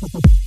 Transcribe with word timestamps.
the 0.00 0.38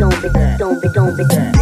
don't 0.00 0.22
be, 0.22 0.30
don't 0.56 0.80
be, 0.80 0.88
don't 0.88 1.14
be. 1.14 1.59